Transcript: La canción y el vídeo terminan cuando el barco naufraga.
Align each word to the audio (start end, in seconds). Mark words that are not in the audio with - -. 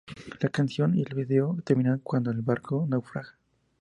La 0.41 0.49
canción 0.49 0.95
y 0.95 1.03
el 1.03 1.13
vídeo 1.13 1.55
terminan 1.63 1.99
cuando 1.99 2.31
el 2.31 2.41
barco 2.41 2.87
naufraga. 2.89 3.35